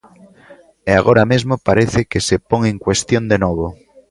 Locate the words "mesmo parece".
1.31-1.99